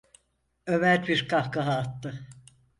Ömer 0.67 1.07
bir 1.07 1.27
kahkaha 1.27 1.71
attı: 1.73 2.27